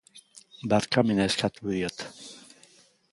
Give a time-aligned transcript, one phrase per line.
[0.71, 2.03] Barkamena eskatu diot